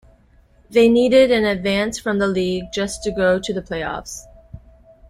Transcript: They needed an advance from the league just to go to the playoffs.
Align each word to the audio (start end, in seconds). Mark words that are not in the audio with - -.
They 0.71 0.89
needed 0.89 1.29
an 1.29 1.45
advance 1.45 1.99
from 1.99 2.17
the 2.17 2.25
league 2.25 2.71
just 2.73 3.03
to 3.03 3.11
go 3.11 3.37
to 3.37 3.53
the 3.53 3.61
playoffs. 3.61 4.23